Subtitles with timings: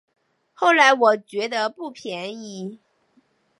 [0.55, 2.79] 后来我觉得不便宜